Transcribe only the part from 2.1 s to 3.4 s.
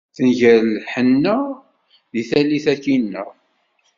deg tallit-a-nneɣ.